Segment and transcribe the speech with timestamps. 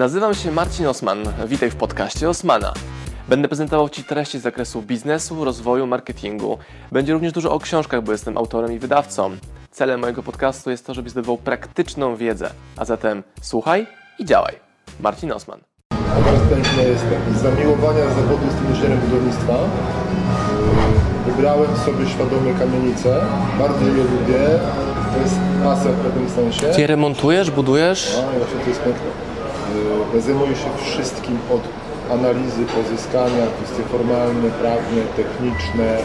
[0.00, 1.18] Nazywam się Marcin Osman.
[1.46, 2.72] Witaj w podcaście Osmana.
[3.28, 6.58] Będę prezentował Ci treści z zakresu biznesu, rozwoju, marketingu.
[6.92, 9.30] Będzie również dużo o książkach, bo jestem autorem i wydawcą.
[9.70, 12.50] Celem mojego podcastu jest to, żebyś zdobywał praktyczną wiedzę.
[12.76, 13.86] A zatem słuchaj
[14.18, 14.54] i działaj.
[15.00, 15.60] Marcin Osman.
[15.90, 17.20] A teraz pięknie jestem.
[17.36, 19.54] Z zamiłowania zawodu jestem inżynierem budownictwa.
[21.26, 23.20] Wybrałem sobie świadomie kamienicę.
[23.58, 24.60] Bardzo je lubię.
[25.14, 26.66] To jest pasja w pewnym sensie.
[26.66, 28.16] Ty je remontujesz, budujesz?
[28.16, 29.29] No właśnie to jest piękne.
[30.14, 31.62] Yy, Zajmuję się wszystkim od
[32.12, 35.96] analizy pozyskania, kwestie formalne, prawne, techniczne,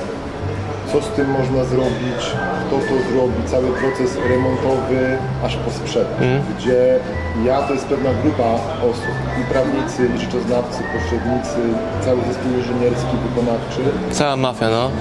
[0.91, 2.21] co z tym można zrobić,
[2.67, 6.21] kto to zrobi, cały proces remontowy aż po sprzedaż,
[6.57, 6.99] gdzie
[7.45, 8.49] ja to jest pewna grupa
[8.91, 11.59] osób, i prawnicy, i rzeczoznawcy, pośrednicy,
[12.05, 13.81] cały zespół inżynierski, wykonawczy.
[14.11, 14.91] Cała mafia, no.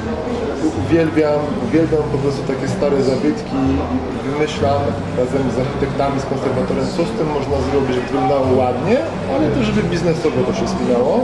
[0.81, 4.81] Uwielbiam, uwielbiam po prostu takie stare zabytki i wymyślam
[5.19, 8.97] razem z architektami, z konserwatorem, co z tym można zrobić, żeby wyglądało ładnie,
[9.35, 11.15] ale też żeby biznesowo to się spinało.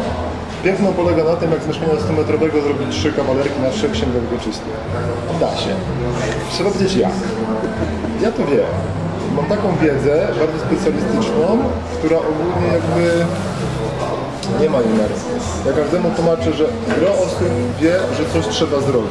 [0.65, 4.77] Piękno polega na tym, jak z mieszkania 100-metrowego zrobić trzy kawalerki na trzech księgach wieczystych.
[5.41, 5.73] Da się.
[6.53, 7.17] Trzeba wiedzieć jak.
[8.25, 8.71] Ja to wiem.
[9.37, 11.47] Mam taką wiedzę, bardzo specjalistyczną,
[11.99, 13.05] która ogólnie jakby
[14.61, 15.15] nie ma numeru.
[15.67, 16.65] Ja każdemu tłumaczę, że
[16.99, 17.49] gro osób
[17.81, 19.11] wie, że coś trzeba zrobić.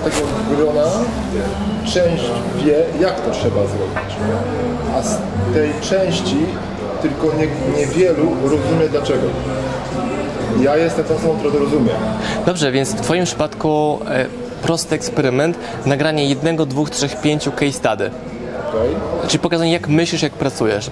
[0.00, 0.84] Z tego grona
[1.84, 2.24] część
[2.64, 4.10] wie, jak to trzeba zrobić.
[4.96, 5.18] A z
[5.54, 6.46] tej części
[7.02, 9.26] tylko nie, niewielu rozumie dlaczego.
[10.60, 11.90] Ja jestem tą osobą, która to rozumie.
[12.46, 14.26] Dobrze, więc w Twoim przypadku e,
[14.62, 18.10] prosty eksperyment, nagranie jednego, dwóch, trzech, pięciu case study.
[18.68, 19.19] Okay?
[19.30, 20.90] Czyli pokazanie, jak myślisz, jak pracujesz.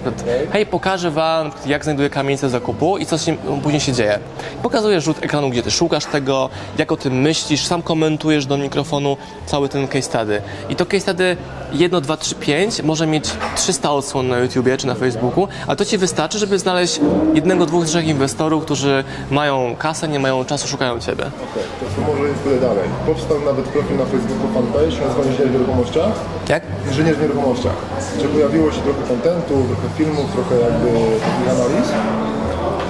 [0.51, 4.19] Hej, pokażę Wam, jak znajduję kamienicę zakupu i co się, później się dzieje.
[4.63, 9.17] Pokazujesz rzut ekranu, gdzie Ty szukasz tego, jak o tym myślisz, sam komentujesz do mikrofonu
[9.45, 10.41] cały ten case study.
[10.69, 11.37] I to case study
[11.73, 15.85] 1, 2, 3, 5 może mieć 300 odsłon na YouTubie czy na Facebooku, a to
[15.85, 16.99] Ci wystarczy, żeby znaleźć
[17.33, 21.23] jednego, dwóch, trzech inwestorów, którzy mają kasę, nie mają czasu, szukają Ciebie.
[21.23, 22.89] Okej, to co może pójdę dalej.
[23.05, 26.11] Powstał nawet profil na Facebooku fanpage, nazywa się Inżynier w nieruchomościach.
[26.49, 26.63] Jak?
[26.87, 27.73] Inżynier w nieruchomościach.
[28.17, 30.89] Gdzie pojawiło się trochę kontentu, trochę filmów, trochę jakby
[31.25, 31.87] takich analiz.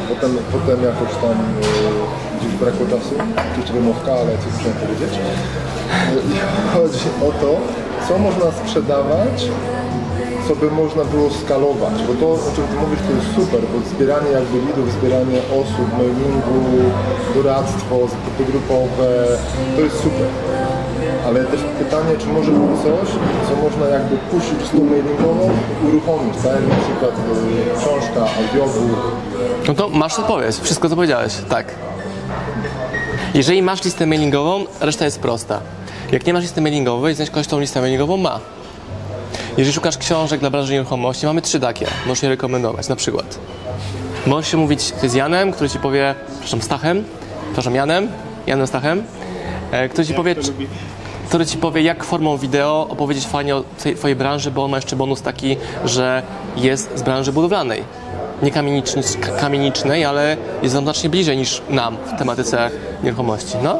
[0.09, 3.13] Potem, potem jakoś tam yy, gdzieś brakło czasu,
[3.57, 5.13] jeszcze wymówka, ale coś chciałem powiedzieć.
[6.29, 6.35] I
[6.73, 7.51] chodzi o to,
[8.07, 9.37] co można sprzedawać,
[10.47, 13.89] co by można było skalować, bo to, o czym Ty mówisz, to jest super, bo
[13.89, 16.61] zbieranie jakby lidów, zbieranie osób, mailingu,
[17.35, 19.09] doradztwo, zakupy grupowe,
[19.75, 20.27] to jest super.
[21.27, 23.09] Ale też pytanie, czy może być coś,
[23.49, 25.49] co można jakby puścić listą mailingową
[25.83, 26.53] i uruchomić, tak?
[26.69, 29.11] Na przykład y, książka, audiobook,
[29.67, 31.65] No to masz odpowiedź, wszystko co powiedziałeś, tak.
[33.33, 35.59] Jeżeli masz listę mailingową, reszta jest prosta.
[36.11, 38.39] Jak nie masz listy mailingowej, znajdź ktoś, kto tą listę mailingową ma.
[39.57, 43.39] Jeżeli szukasz książek dla branży nieruchomości, mamy trzy takie, możesz je rekomendować, na przykład.
[44.27, 47.03] Możesz się mówić z Janem, który ci powie, przepraszam, Stachem,
[47.45, 48.07] przepraszam, Janem,
[48.47, 49.03] Janem Stachem,
[49.71, 50.53] e, który ci powie, czy-
[51.29, 53.63] który ci powie, jak formą wideo opowiedzieć fajnie o
[53.97, 56.23] twojej branży, bo on ma jeszcze bonus taki, że
[56.57, 57.83] jest z branży budowlanej.
[58.43, 62.69] Nie kamieniczny, k- kamienicznej, ale jest nam znacznie bliżej niż nam w tematyce
[63.03, 63.55] nieruchomości.
[63.63, 63.71] No,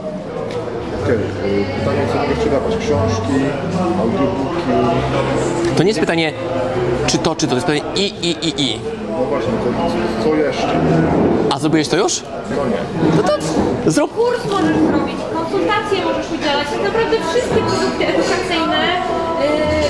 [1.04, 2.76] Okej, y, pytanie, co mogę sprzedawać?
[2.78, 3.34] Książki,
[4.02, 4.60] audiobooki,
[5.78, 6.34] to nie jest pytanie,
[7.12, 8.80] czy to, czy to, to jest pytanie i, i, i, i.
[9.12, 10.80] no właśnie, to co jeszcze?
[11.52, 12.24] A zrobiłeś to już?
[12.50, 12.78] No nie.
[13.18, 13.34] No to
[13.92, 14.16] zrób.
[14.16, 16.68] Kurs możesz zrobić, konsultacje możesz udzielać.
[16.74, 19.02] Tak naprawdę wszystkie produkty edukacyjne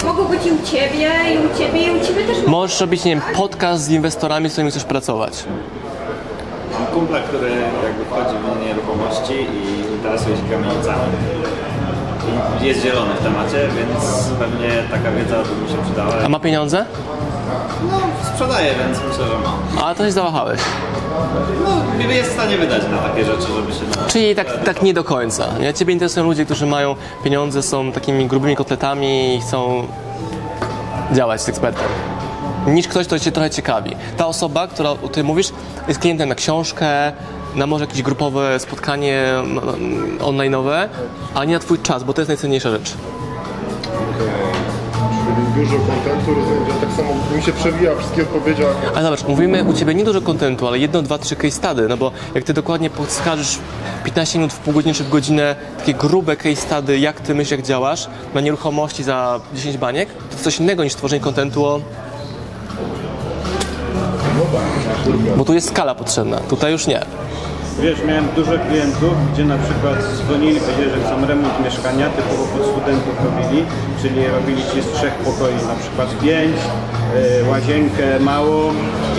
[0.01, 3.05] y, mogą być i u Ciebie, i u Ciebie, i u Ciebie też Możesz robić,
[3.05, 5.43] nie wiem, podcast z inwestorami, z którymi chcesz pracować.
[6.73, 7.49] Mam kumpla, który
[7.83, 11.13] jakby wchodzi w nieruchomości i interesuje się kamienicami.
[12.61, 16.13] Jest zielony w temacie, więc pewnie taka wiedza by mi się przydała.
[16.25, 16.85] A ma pieniądze?
[17.91, 17.99] No,
[18.33, 19.85] sprzedaje, więc myślę, że ma.
[19.85, 20.59] A to się zawahałeś.
[21.63, 24.01] No, jest w stanie wydać na takie rzeczy, żeby się...
[24.01, 24.07] Na...
[24.07, 25.47] Czyli tak, tak nie do końca.
[25.59, 25.73] Nie?
[25.73, 29.87] Ciebie interesują ludzie, którzy mają pieniądze, są takimi grubymi kotletami i chcą
[31.11, 31.87] działać z ekspertem.
[32.67, 33.95] Niż ktoś, kto cię trochę ciekawi.
[34.17, 35.47] Ta osoba, która o której mówisz,
[35.87, 37.11] jest klientem na książkę,
[37.55, 39.61] na może jakieś grupowe spotkanie no,
[40.27, 40.87] online'owe,
[41.35, 42.93] a nie na twój czas, bo to jest najcenniejsza rzecz.
[45.35, 48.61] Czyli dużo kontentu, rozumiem, że tak samo mi się przewija wszystkie odpowiedzi,
[48.95, 51.97] Ale zobacz, mówimy u Ciebie nie dużo kontentu, ale jedno, dwa, trzy case study, no
[51.97, 53.59] bo jak Ty dokładnie podskażesz
[54.03, 57.51] 15 minut w pół godziny czy w godzinę takie grube case study, jak Ty myślisz,
[57.51, 61.81] jak działasz na nieruchomości za 10 baniek, to coś innego niż tworzenie kontentu o...
[65.37, 67.01] bo tu jest skala potrzebna, tutaj już nie.
[67.81, 72.67] Wiesz, miałem dużo klientów, gdzie na przykład dzwonili, powiedzieli, że chcą remont mieszkania, typowo pod
[72.71, 73.63] studentów robili,
[74.01, 76.55] czyli robili ci z trzech pokoi na przykład pięć,
[77.45, 78.71] e, łazienkę małą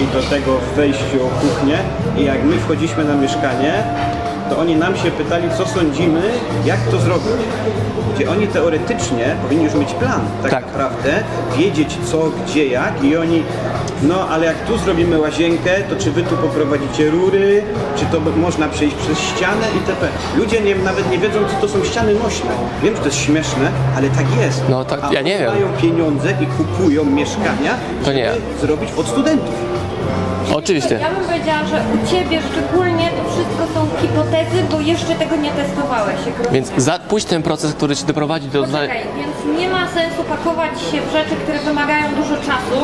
[0.02, 1.78] i do tego w wejściu kuchnię
[2.18, 3.72] i jak my wchodziliśmy na mieszkanie,
[4.50, 6.22] to oni nam się pytali, co sądzimy,
[6.64, 7.26] jak to zrobić.
[8.14, 10.66] Gdzie oni teoretycznie powinni już mieć plan, tak, Tak.
[10.66, 11.10] naprawdę,
[11.58, 13.42] wiedzieć co, gdzie, jak i oni,
[14.02, 17.62] no ale jak tu zrobimy łazienkę, to czy wy tu poprowadzicie rury,
[17.96, 20.08] czy to można przejść przez ścianę itp.
[20.36, 22.50] Ludzie nie, nawet nie wiedzą, co to są ściany nośne.
[22.82, 24.62] Wiem, że to jest śmieszne, ale tak jest.
[24.68, 25.52] No tak, A ja nie wiem.
[25.54, 27.74] mają pieniądze i kupują mieszkania,
[28.04, 28.32] To nie.
[28.32, 29.54] żeby zrobić od studentów.
[30.54, 30.98] Oczywiście.
[31.00, 35.50] Ja bym powiedziała, że u Ciebie szczególnie to wszystko są hipotezy, bo jeszcze tego nie
[35.50, 36.16] testowałeś.
[36.26, 36.52] Jak.
[36.52, 38.60] Więc za, pójdź ten proces, który ci doprowadzi do...
[38.62, 42.80] Poczekaj, więc nie ma sensu pakować się w rzeczy, które wymagają dużo czasu,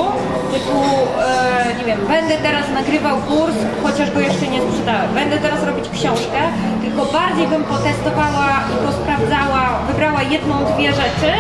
[0.53, 0.79] typu,
[1.21, 5.89] e, nie wiem, będę teraz nagrywał kurs, chociaż go jeszcze nie sprzedałem, będę teraz robić
[5.89, 6.41] książkę,
[6.83, 11.33] tylko bardziej bym potestowała i posprawdzała, wybrała jedną, dwie rzeczy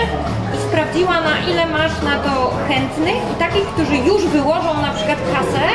[0.54, 2.32] i sprawdziła na ile masz na to
[2.68, 5.66] chętnych i takich, którzy już wyłożą na przykład kasę,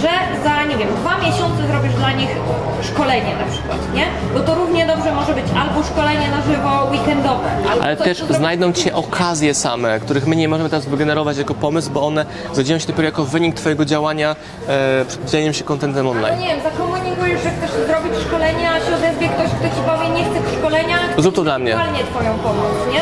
[0.00, 2.30] że za, nie wiem, dwa miesiące zrobisz dla nich
[2.82, 4.04] szkolenie na przykład, nie?
[4.34, 8.18] Bo to równie dobrze może być albo szkolenie na żywo weekendowe, albo Ale coś, też
[8.22, 12.78] znajdą cię okazje same, których my nie możemy teraz wygenerować jako pomysł, bo one zadzieją
[12.78, 14.36] się dopiero jako wynik twojego działania
[14.68, 16.40] e, przed dzieleniem się kontentem Ale online.
[16.40, 20.24] nie wiem, zakomunikujesz, że chcesz zrobić szkolenie, a się odezwie ktoś, kto ci powie, nie
[20.24, 21.76] chcę szkolenia, Zrób to dla mnie.
[22.10, 23.00] Twoją pomoc, nie?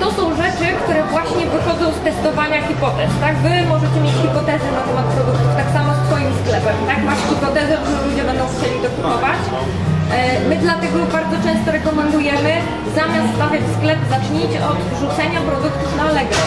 [0.00, 3.34] To są rzeczy, które właśnie wychodzą z testowania hipotez, tak?
[3.36, 6.98] Wy możecie mieć hipotezy na temat produktów, tak samo z twoim sklepem, tak?
[7.04, 9.40] Masz hipotezę, że ludzie będą chcieli to kupować.
[10.12, 12.52] E, My dlatego bardzo często rekomendujemy,
[12.98, 16.44] zamiast stawiać sklep, zacznijcie od wrzucenia produktów na Allegro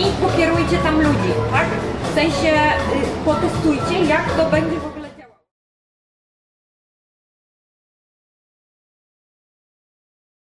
[0.00, 1.66] i pokierujcie tam ludzi, tak?
[2.10, 4.93] W sensie y, potestujcie, jak to będzie